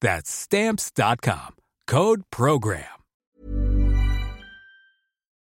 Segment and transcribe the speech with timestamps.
[0.00, 1.56] That's Stamps.com.
[1.86, 2.84] Code PROGRAM.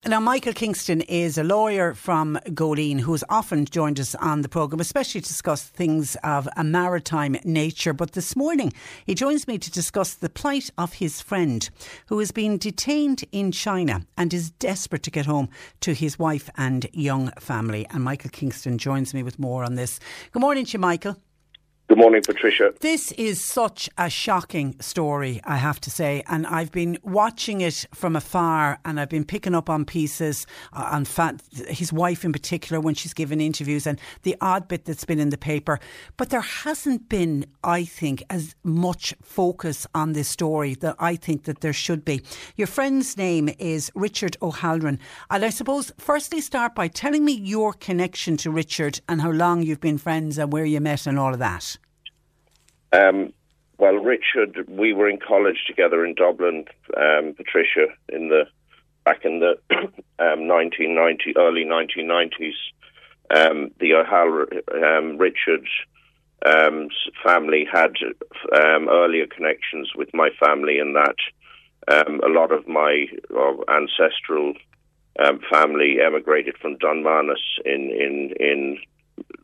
[0.06, 4.48] Now, Michael Kingston is a lawyer from Goleen who has often joined us on the
[4.48, 7.92] programme, especially to discuss things of a maritime nature.
[7.92, 8.72] But this morning,
[9.04, 11.68] he joins me to discuss the plight of his friend
[12.06, 15.48] who has been detained in China and is desperate to get home
[15.80, 17.84] to his wife and young family.
[17.90, 19.98] And Michael Kingston joins me with more on this.
[20.30, 21.16] Good morning to you, Michael.
[21.88, 22.74] Good morning, Patricia.
[22.80, 26.22] This is such a shocking story, I have to say.
[26.28, 30.90] And I've been watching it from afar and I've been picking up on pieces, uh,
[30.92, 31.06] on
[31.68, 35.30] his wife in particular, when she's given interviews and the odd bit that's been in
[35.30, 35.80] the paper.
[36.18, 41.44] But there hasn't been, I think, as much focus on this story that I think
[41.44, 42.20] that there should be.
[42.56, 44.98] Your friend's name is Richard O'Halloran.
[45.30, 49.62] And I suppose, firstly, start by telling me your connection to Richard and how long
[49.62, 51.77] you've been friends and where you met and all of that.
[52.92, 53.32] Um,
[53.78, 56.64] well, Richard, we were in college together in Dublin,
[56.96, 58.44] um, Patricia, in the
[59.04, 59.58] back in the
[60.18, 62.54] um, 1990 early 1990s.
[63.34, 65.66] Um, the O'Halloran, um, Richard
[66.44, 66.88] um,
[67.24, 67.92] family had
[68.54, 71.16] um, earlier connections with my family, in that
[71.90, 74.54] a lot of my uh, ancestral
[75.50, 78.78] family emigrated from Dunmanus in in in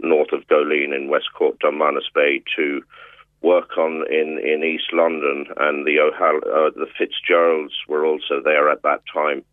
[0.00, 2.83] north of Goleen in West Cork, Dunmanus Bay to
[3.44, 8.71] work on in, in East London, and the O'Hall- uh, the Fitzgeralds were also there
[8.71, 9.44] at that time.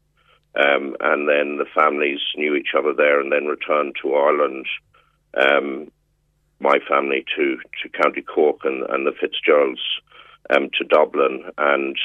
[0.56, 4.66] Um, and then the families knew each other there, and then returned to Ireland.
[5.34, 5.91] Um,
[6.59, 9.81] my family to, to County Cork, and, and the Fitzgeralds
[10.50, 11.97] um, to Dublin, and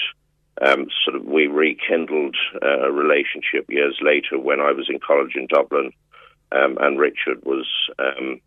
[0.63, 5.35] um, sort of we rekindled uh, a relationship years later when I was in college
[5.35, 5.91] in Dublin,
[6.53, 7.67] um, and Richard was
[7.99, 8.41] um,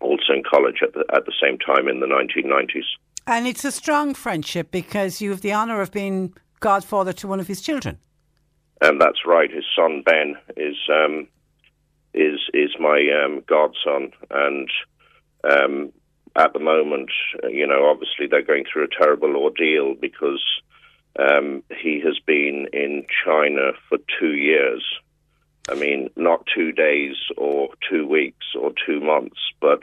[0.00, 2.84] also in college at the, at the same time in the 1990s.
[3.26, 7.40] And it's a strong friendship because you have the honour of being godfather to one
[7.40, 7.98] of his children.
[8.80, 9.50] And that's right.
[9.50, 11.26] His son Ben is um,
[12.14, 14.70] is is my um, godson, and
[15.42, 15.92] um,
[16.36, 17.10] at the moment,
[17.50, 20.42] you know, obviously they're going through a terrible ordeal because
[21.18, 24.84] um, he has been in China for two years
[25.68, 29.80] I mean, not two days or two weeks or two months, but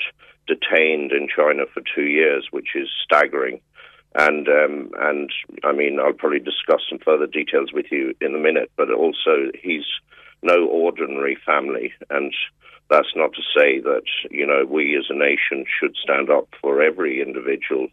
[0.48, 3.62] detained in China for two years, which is staggering.
[4.16, 5.30] And um, and
[5.64, 8.72] I mean, I'll probably discuss some further details with you in a minute.
[8.78, 9.86] But also, he's
[10.42, 12.34] no ordinary family, and
[12.90, 16.82] that's not to say that you know we as a nation should stand up for
[16.82, 17.88] every individual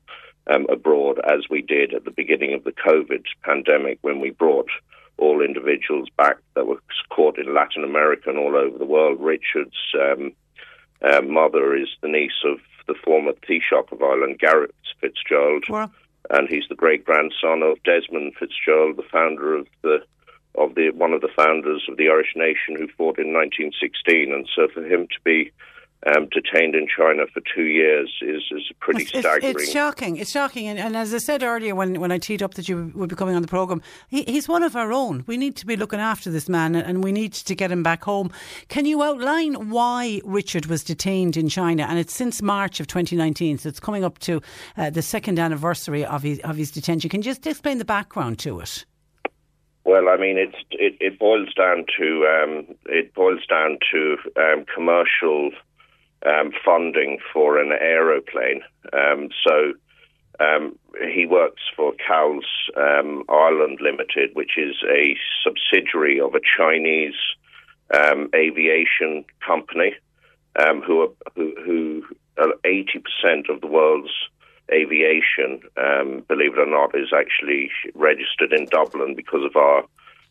[0.47, 4.71] um, abroad, as we did at the beginning of the COVID pandemic when we brought
[5.19, 6.81] all individuals back that were
[7.11, 9.21] caught in Latin America and all over the world.
[9.21, 10.33] Richard's um,
[11.03, 15.65] uh, mother is the niece of the former Taoiseach of Ireland, Garret Fitzgerald,
[16.31, 19.99] and he's the great grandson of Desmond Fitzgerald, the founder of the
[20.55, 24.33] of the one of the founders of the Irish nation who fought in 1916.
[24.33, 25.51] And so for him to be
[26.07, 29.55] um, detained in China for two years is, is pretty it's, staggering.
[29.55, 30.17] It's, it's, shocking.
[30.17, 30.67] It's shocking.
[30.67, 33.15] And, and, as I said earlier when, when I teed up that you would be
[33.15, 35.23] coming on the programme, he, he's one of our own.
[35.27, 38.03] We need to be looking after this man and we need to get him back
[38.03, 38.33] home.
[38.69, 41.87] Can you outline why Richard was detained in China?
[41.89, 44.43] And it's since March of 2019, so it's coming up to
[44.77, 47.11] uh, the second anniversary of his, of his detention.
[47.11, 48.85] Can you just explain the background to it?
[49.85, 54.65] Well, I mean, it's, it, it boils down to um, it boils down to um,
[54.73, 55.51] commercial
[56.27, 58.63] um, funding for an aeroplane.
[58.93, 59.73] Um, so
[60.41, 60.79] um,
[61.13, 62.45] he works for CALS
[62.77, 67.15] um, Ireland Limited, which is a subsidiary of a Chinese
[68.35, 69.95] aviation company,
[70.87, 72.03] who are who, who
[72.65, 74.13] eighty percent of the world's
[74.73, 79.85] aviation, um, believe it or not, is actually registered in Dublin because of our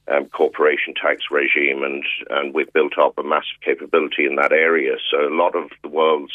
[0.08, 4.96] um, corporation tax regime, and and we've built up a massive capability in that area.
[5.10, 6.34] So a lot of the world's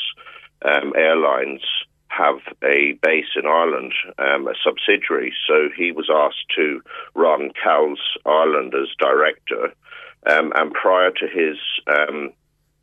[0.62, 1.62] um, airlines
[2.08, 5.34] have a base in Ireland, um, a subsidiary.
[5.46, 6.80] So he was asked to
[7.14, 9.72] run CALS Ireland as director,
[10.26, 12.32] um, and prior to his um,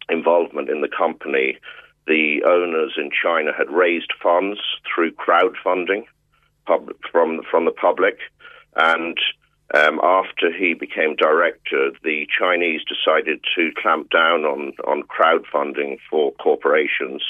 [0.09, 1.57] involvement in the company
[2.07, 6.03] the owners in China had raised funds through crowdfunding
[6.65, 8.17] pub- from from the public,
[8.75, 9.17] and
[9.73, 16.31] um, after he became director, the Chinese decided to clamp down on on crowdfunding for
[16.33, 17.23] corporations,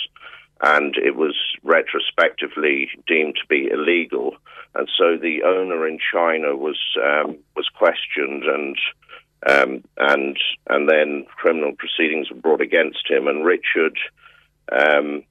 [0.61, 4.35] and it was retrospectively deemed to be illegal.
[4.75, 8.77] And so the owner in China was um, was questioned and.
[9.45, 10.37] Um, and
[10.69, 13.27] and then criminal proceedings were brought against him.
[13.27, 13.97] And Richard
[14.71, 15.23] um,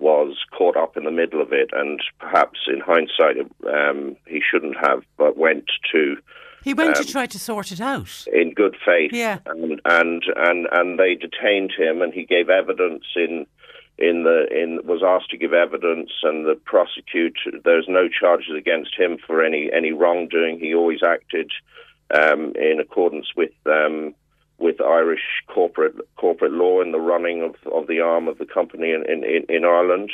[0.00, 3.36] was caught up in the middle of it, and perhaps in hindsight,
[3.72, 6.16] um, he shouldn't have, but went to.
[6.64, 10.22] He went um, to try to sort it out in good faith, yeah, and and
[10.36, 13.46] and and they detained him, and he gave evidence in
[13.98, 18.98] in the in was asked to give evidence, and the prosecutor there's no charges against
[18.98, 20.58] him for any any wrongdoing.
[20.58, 21.50] He always acted
[22.14, 24.14] um, in accordance with um,
[24.60, 28.92] with Irish corporate corporate law and the running of, of the arm of the company
[28.92, 30.12] in, in, in Ireland.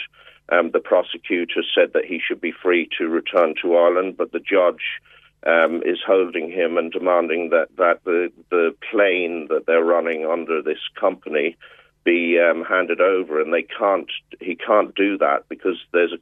[0.51, 4.39] Um, the prosecutor said that he should be free to return to Ireland, but the
[4.39, 5.01] judge
[5.45, 10.63] um, is holding him and demanding that, that the, the plane that they're running under
[10.63, 11.57] this company
[12.05, 14.11] be um, handed over, and they can't.
[14.41, 16.19] He can't do that because there's a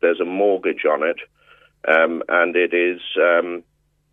[0.00, 1.18] there's a mortgage on it,
[1.86, 3.62] um, and it is um,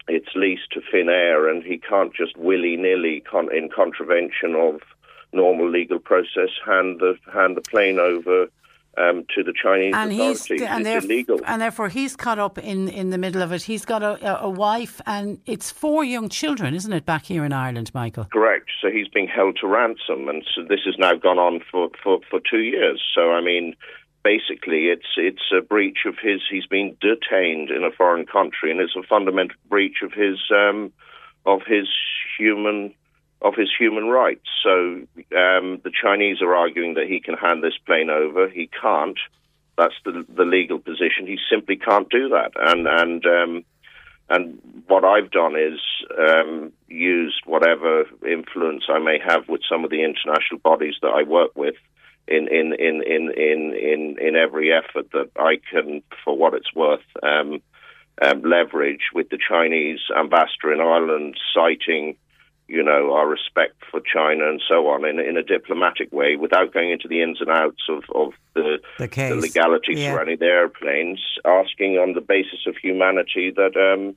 [0.08, 4.82] it's leased to Finnair, and he can't just willy nilly, con- in contravention of
[5.34, 8.48] normal legal process, hand the hand the plane over
[8.98, 10.46] um, to the Chinese and authorities.
[10.46, 11.40] He's, and, illegal.
[11.46, 13.64] and therefore, he's caught up in, in the middle of it.
[13.64, 17.54] He's got a, a wife, and it's four young children, isn't it, back here in
[17.54, 18.26] Ireland, Michael?
[18.26, 18.70] Correct.
[18.82, 22.20] So he's being held to ransom, and so this has now gone on for, for,
[22.30, 23.02] for two years.
[23.14, 23.76] So, I mean,
[24.26, 26.42] basically it's it's a breach of his.
[26.50, 30.92] He's been detained in a foreign country, and it's a fundamental breach of his um,
[31.46, 31.88] of his
[32.38, 32.94] human
[33.42, 34.48] of his human rights.
[34.64, 34.72] So
[35.38, 38.50] um, the Chinese are arguing that he can hand this plane over.
[38.50, 39.20] He can't.
[39.78, 41.28] That's the the legal position.
[41.28, 42.52] He simply can't do that.
[42.56, 43.64] And and um,
[44.28, 45.80] and what I've done is
[46.18, 51.22] um, used whatever influence I may have with some of the international bodies that I
[51.22, 51.76] work with
[52.28, 56.74] in in in in in in, in every effort that I can, for what it's
[56.74, 57.62] worth, um,
[58.22, 62.16] um, leverage with the Chinese ambassador in Ireland, citing,
[62.68, 66.74] you know, our respect for China and so on in in a diplomatic way, without
[66.74, 70.14] going into the ins and outs of of the the, the legality yeah.
[70.14, 73.76] surrounding the airplanes, asking on the basis of humanity that.
[73.78, 74.16] Um,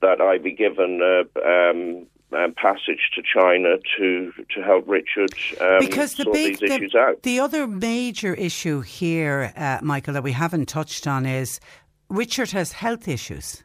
[0.00, 5.78] that I be given uh, um, um, passage to China to to help Richard um,
[5.80, 7.22] because the sort big, these the, issues out.
[7.22, 11.60] The other major issue here, uh, Michael, that we haven't touched on is
[12.08, 13.64] Richard has health issues.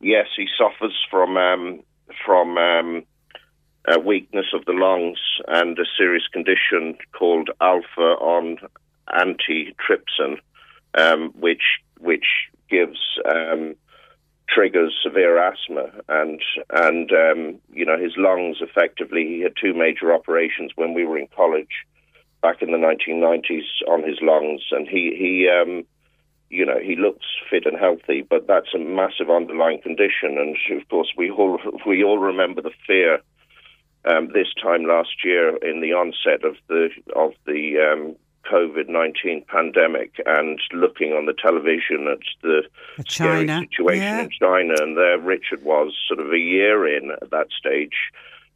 [0.00, 1.82] Yes, he suffers from um,
[2.24, 3.04] from um,
[3.88, 8.58] a weakness of the lungs and a serious condition called alpha one
[9.08, 10.38] antitrypsin,
[10.94, 11.62] um, which
[11.98, 12.26] which
[12.68, 13.74] gives um,
[14.56, 18.56] triggers severe asthma, and and um, you know his lungs.
[18.60, 21.84] Effectively, he had two major operations when we were in college
[22.42, 25.84] back in the 1990s on his lungs, and he he um,
[26.48, 30.88] you know he looks fit and healthy, but that's a massive underlying condition, and of
[30.88, 33.20] course we all we all remember the fear.
[34.06, 38.16] Um, this time last year, in the onset of the of the um,
[38.50, 42.62] COVID 19 pandemic and looking on the television at the
[43.04, 43.46] China.
[43.46, 44.22] scary situation yeah.
[44.22, 44.74] in China.
[44.80, 47.94] And there Richard was sort of a year in at that stage.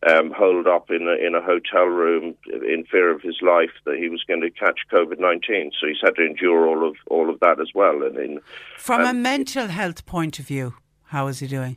[0.08, 3.98] Um, holed up in a, in a hotel room in fear of his life that
[3.98, 5.72] he was going to catch COVID nineteen.
[5.78, 8.02] So he's had to endure all of all of that as well.
[8.02, 8.40] And in,
[8.78, 11.76] from a mental health point of view, how is he doing?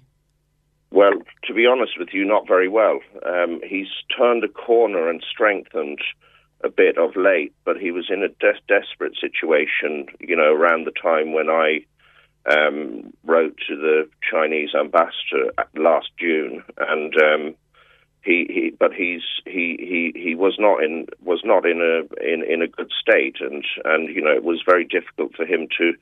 [0.94, 1.14] Well,
[1.46, 3.00] to be honest with you, not very well.
[3.26, 6.00] Um, he's turned a corner and strengthened
[6.64, 10.86] a bit of late, but he was in a des- desperate situation, you know, around
[10.86, 11.86] the time when I
[12.52, 17.56] um, wrote to the Chinese ambassador last June, and um,
[18.22, 22.44] he, he, but he's he, he, he was not in was not in a in,
[22.44, 25.94] in a good state, and and you know it was very difficult for him to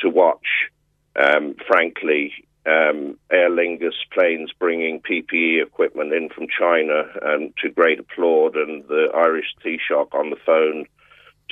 [0.00, 0.70] to watch.
[1.14, 2.32] Um, frankly,
[2.64, 8.84] um, Aer Lingus planes bringing PPE equipment in from China, and to great applaud, and
[8.88, 10.86] the Irish Taoiseach on the phone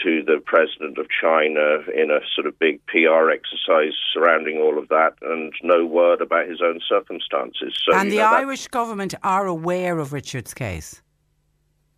[0.04, 4.88] to the president of China in a sort of big PR exercise surrounding all of
[4.88, 7.76] that, and no word about his own circumstances.
[7.84, 11.02] So, and the know, Irish government are aware of Richard's case.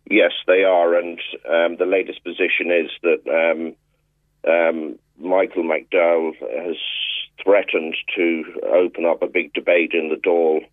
[0.09, 3.75] Yes, they are, and um, the latest position is that um,
[4.51, 6.75] um, Michael McDowell has
[7.41, 10.65] threatened to open up a big debate in the Dáil.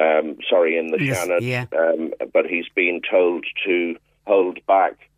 [0.00, 1.66] Um, sorry, in the yes, Seanad, yeah.
[1.76, 5.10] Um, but he's been told to hold back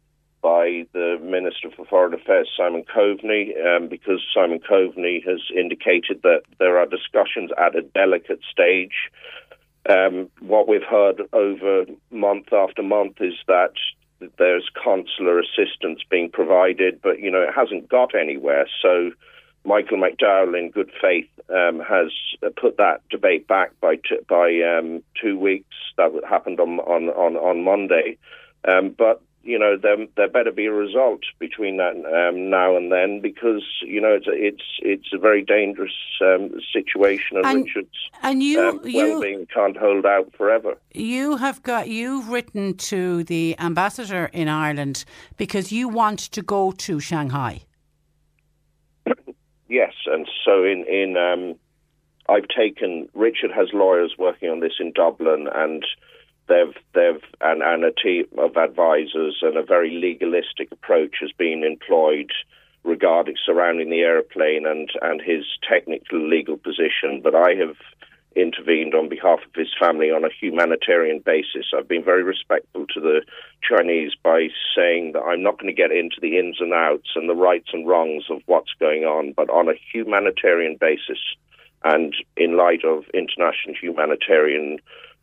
[0.42, 6.42] by the Minister for Foreign Affairs, Simon Coveney, um, because Simon Coveney has indicated that
[6.58, 9.10] there are discussions at a delicate stage.
[9.88, 13.74] Um, what we've heard over month after month is that
[14.38, 18.68] there's consular assistance being provided, but you know it hasn't got anywhere.
[18.80, 19.10] So
[19.64, 22.10] Michael McDowell, in good faith, um, has
[22.56, 25.74] put that debate back by t- by um, two weeks.
[25.96, 28.18] That happened on on on, on Monday,
[28.66, 32.92] um, but you know, there, there better be a result between that um, now and
[32.92, 37.64] then because you know it's a, it's it's a very dangerous um, situation, and, and
[37.64, 40.76] Richard's and you, um, well-being can't hold out forever.
[40.92, 45.04] You have got you've written to the ambassador in Ireland
[45.36, 47.62] because you want to go to Shanghai.
[49.72, 51.56] Yes, and so in in um,
[52.28, 55.84] I've taken Richard has lawyers working on this in Dublin and
[56.48, 61.64] they've they've and, and a team of advisors and a very legalistic approach has been
[61.64, 62.30] employed
[62.84, 67.20] regarding surrounding the airplane and and his technical legal position.
[67.22, 67.76] But I have
[68.36, 71.66] intervened on behalf of his family on a humanitarian basis.
[71.76, 73.22] I've been very respectful to the
[73.62, 77.28] Chinese by saying that I'm not going to get into the ins and outs and
[77.28, 81.18] the rights and wrongs of what's going on, but on a humanitarian basis
[81.84, 84.78] and in light of international humanitarian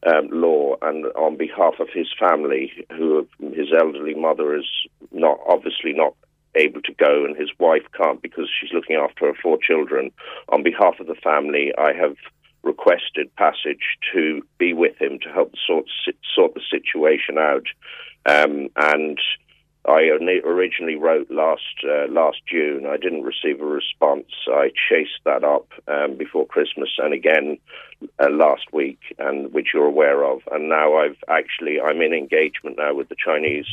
[0.07, 4.65] um, law, and on behalf of his family, who his elderly mother is
[5.11, 6.15] not obviously not
[6.55, 10.11] able to go, and his wife can't because she's looking after her four children.
[10.49, 12.15] On behalf of the family, I have
[12.63, 15.85] requested passage to be with him to help sort
[16.35, 17.65] sort the situation out,
[18.25, 19.19] um, and
[19.87, 20.09] I
[20.45, 22.85] originally wrote last uh, last June.
[22.85, 24.27] I didn't receive a response.
[24.47, 27.57] I chased that up um, before Christmas and again
[28.19, 30.41] uh, last week, and which you're aware of.
[30.51, 33.67] And now I've actually I'm in engagement now with the Chinese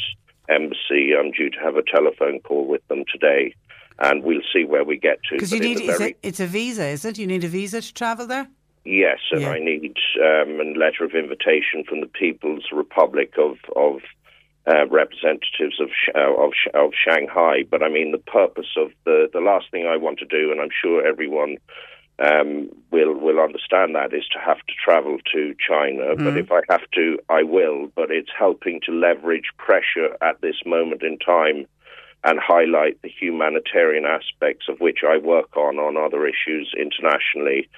[0.48, 1.12] embassy.
[1.18, 3.54] I'm due to have a telephone call with them today,
[3.98, 5.34] and we'll see where we get to.
[5.34, 6.16] Because you need very...
[6.22, 7.18] it's a visa, is it?
[7.18, 8.48] You need a visa to travel there.
[8.86, 9.50] Yes, and yeah.
[9.50, 14.00] I need um, a letter of invitation from the People's Republic of of
[14.68, 17.64] uh, representatives of, uh, of of Shanghai.
[17.68, 20.60] But I mean, the purpose of the the last thing I want to do, and
[20.60, 21.56] I'm sure everyone
[22.20, 26.14] um, will will understand that, is to have to travel to China.
[26.14, 26.24] Mm.
[26.24, 27.88] But if I have to, I will.
[27.96, 31.66] But it's helping to leverage pressure at this moment in time.
[32.24, 37.68] And highlight the humanitarian aspects of which I work on on other issues internationally,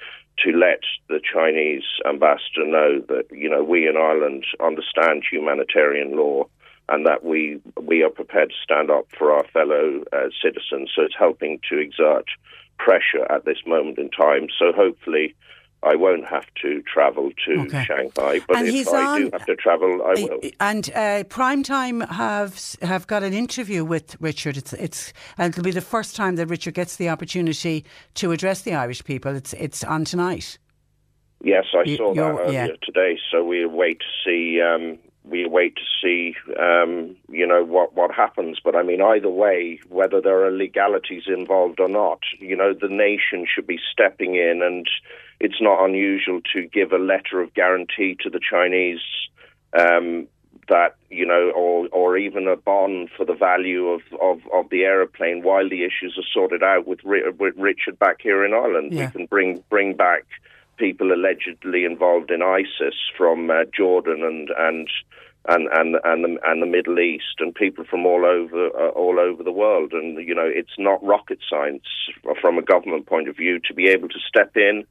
[0.43, 6.45] to let the Chinese ambassador know that you know we in Ireland understand humanitarian law
[6.87, 10.91] and that we we are prepared to stand up for our fellow uh, citizens.
[10.95, 12.25] So it's helping to exert
[12.77, 14.47] pressure at this moment in time.
[14.57, 15.35] So hopefully.
[15.81, 17.85] I won't have to travel to okay.
[17.85, 20.39] Shanghai, but and if I on, do have to travel, I will.
[20.59, 24.57] And uh, Primetime have have got an interview with Richard.
[24.57, 28.61] It's it's and it'll be the first time that Richard gets the opportunity to address
[28.61, 29.33] the Irish people.
[29.35, 30.57] It's it's on tonight.
[31.41, 32.67] Yes, I you, saw that earlier yeah.
[32.83, 33.17] today.
[33.31, 38.13] So we wait to see um, we wait to see, um, you know, what what
[38.13, 38.59] happens.
[38.63, 42.87] But I mean, either way, whether there are legalities involved or not, you know, the
[42.89, 44.87] nation should be stepping in, and
[45.39, 49.01] it's not unusual to give a letter of guarantee to the Chinese.
[49.77, 50.27] Um,
[50.69, 54.83] that you know, or or even a bond for the value of, of, of the
[54.83, 58.93] aeroplane while the issues are sorted out with, with Richard back here in Ireland.
[58.93, 59.05] Yeah.
[59.05, 60.25] We can bring bring back
[60.79, 64.87] people allegedly involved in ISIS from uh, Jordan and and
[65.47, 69.19] and and and the, and the Middle East and people from all over uh, all
[69.19, 69.93] over the world.
[69.93, 71.83] And you know, it's not rocket science
[72.41, 74.85] from a government point of view to be able to step in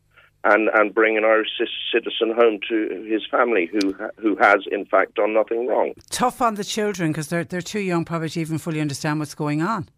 [0.44, 1.48] and and bring an Irish
[1.92, 5.92] citizen home to his family who who has in fact done nothing wrong.
[6.10, 9.34] Tough on the children because they're they're too young probably to even fully understand what's
[9.34, 9.88] going on.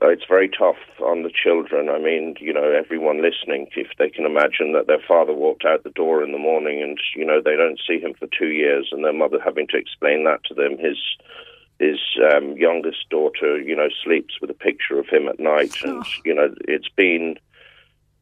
[0.00, 1.88] Uh, it's very tough on the children.
[1.88, 5.84] I mean, you know, everyone listening, if they can imagine that their father walked out
[5.84, 8.88] the door in the morning and, you know, they don't see him for two years
[8.92, 10.78] and their mother having to explain that to them.
[10.78, 10.98] His
[11.78, 11.98] his
[12.32, 15.74] um, youngest daughter, you know, sleeps with a picture of him at night.
[15.82, 16.10] And, oh.
[16.24, 17.36] you know, it's been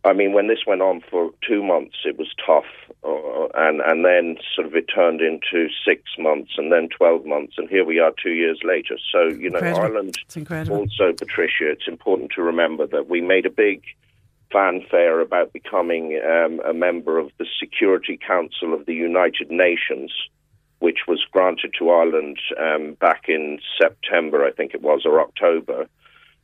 [0.05, 2.65] I mean, when this went on for two months, it was tough,
[3.05, 7.55] uh, and and then sort of it turned into six months, and then twelve months,
[7.59, 8.97] and here we are two years later.
[9.13, 9.83] So you know, incredible.
[9.83, 10.19] Ireland.
[10.25, 10.79] It's incredible.
[10.79, 13.83] Also, Patricia, it's important to remember that we made a big
[14.51, 20.13] fanfare about becoming um, a member of the Security Council of the United Nations,
[20.79, 25.89] which was granted to Ireland um, back in September, I think it was, or October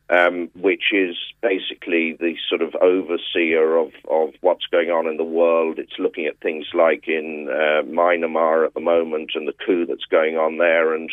[0.09, 5.25] um, which is basically the sort of overseer of, of what's going on in the
[5.25, 5.79] world.
[5.79, 10.05] It's looking at things like in uh, Myanmar at the moment and the coup that's
[10.05, 11.11] going on there, and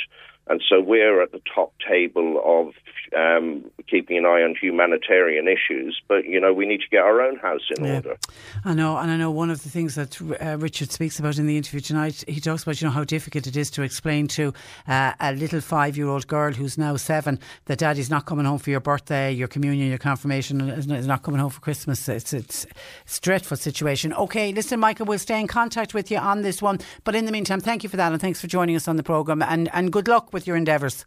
[0.48, 2.74] and so we're at the top table of
[3.16, 6.02] um, keeping an eye on humanitarian issues.
[6.08, 7.96] But, you know, we need to get our own house in yeah.
[7.96, 8.18] order.
[8.66, 8.98] I know.
[8.98, 11.80] And I know one of the things that uh, Richard speaks about in the interview
[11.80, 14.54] tonight, he talks about, you know, how difficult it is to explain to
[14.88, 18.60] uh, a little five year old girl who's now seven that daddy's not coming home
[18.60, 22.10] for your birthday, your communion, your confirmation, is not coming home for Christmas.
[22.10, 22.66] It's, it's,
[23.06, 24.14] it's a dreadful situation.
[24.14, 26.80] Okay, listen, Michael, we'll stay in contact with you on this one.
[27.06, 29.04] But in the meantime, thank you for that and thanks for joining us on the
[29.04, 31.06] programme and, and good luck with your endeavours.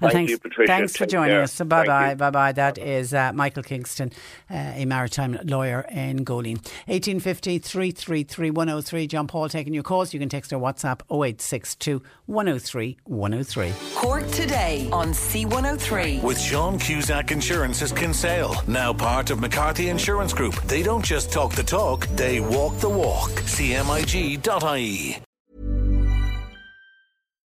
[0.00, 0.66] And Thank thanks, you, Patricia.
[0.72, 1.42] Thanks for joining care.
[1.42, 1.52] us.
[1.52, 2.52] So bye bye, bye bye.
[2.52, 4.12] That is uh, Michael Kingston,
[4.50, 6.58] uh, a maritime lawyer in Goleen.
[6.86, 9.06] 1850 333 103.
[9.06, 10.14] John Paul taking your calls.
[10.14, 13.72] You can text our WhatsApp 0862 103 103.
[13.94, 16.22] Cork today on C103.
[16.22, 20.54] With Sean Cusack Insurance's Kinsale, now part of McCarthy Insurance Group.
[20.62, 23.30] They don't just talk the talk, they walk the walk.
[23.30, 25.22] CMIG.ie.